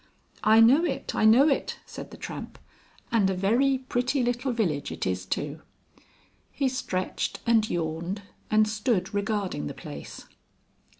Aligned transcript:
"I 0.43 0.61
know 0.61 0.83
it, 0.83 1.13
I 1.13 1.25
know 1.25 1.47
it," 1.47 1.77
said 1.85 2.09
the 2.09 2.17
Tramp. 2.17 2.57
"And 3.11 3.29
a 3.29 3.35
very 3.35 3.77
pretty 3.87 4.23
little 4.23 4.51
village 4.51 4.91
it 4.91 5.05
is 5.05 5.27
too." 5.27 5.61
He 6.51 6.69
stretched 6.69 7.39
and 7.45 7.69
yawned, 7.69 8.23
and 8.49 8.67
stood 8.67 9.13
regarding 9.13 9.67
the 9.67 9.75
place. 9.75 10.25